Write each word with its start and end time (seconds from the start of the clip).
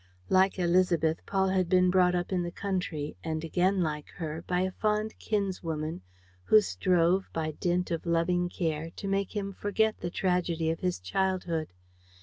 Like 0.29 0.53
Élisabeth, 0.55 1.19
Paul 1.27 1.49
had 1.49 1.69
been 1.69 1.91
brought 1.91 2.15
up 2.15 2.31
in 2.33 2.41
the 2.41 2.49
country 2.49 3.15
and, 3.23 3.43
again 3.43 3.83
like 3.83 4.09
her, 4.15 4.41
by 4.47 4.61
a 4.61 4.71
fond 4.71 5.13
kinswoman 5.19 6.01
who 6.45 6.59
strove, 6.59 7.29
by 7.33 7.51
dint 7.51 7.91
of 7.91 8.07
loving 8.07 8.49
care, 8.49 8.89
to 8.95 9.07
make 9.07 9.35
him 9.35 9.53
forget 9.53 9.99
the 9.99 10.09
tragedy 10.09 10.71
of 10.71 10.79
his 10.79 10.99
childhood. 10.99 11.71